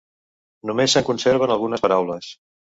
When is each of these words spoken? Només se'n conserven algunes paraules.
Només 0.69 0.95
se'n 0.97 1.07
conserven 1.11 1.55
algunes 1.59 1.87
paraules. 1.87 2.35